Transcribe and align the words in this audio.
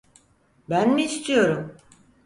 Ben 0.69 0.95
mi 0.95 1.03
istiyorum? 1.05 1.75